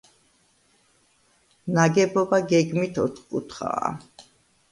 [1.75, 3.93] ნაგებობა გეგმით ოთხკუთხაა.